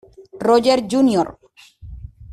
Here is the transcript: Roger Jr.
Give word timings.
Roger 0.45 0.81
Jr. 0.87 1.37